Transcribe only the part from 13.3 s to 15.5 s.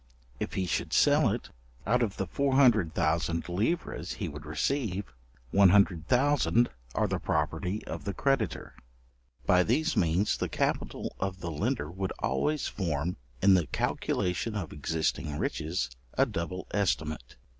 in the calculation of existing